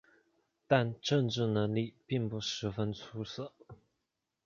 [0.67, 3.53] 但政治能力并不十分出色。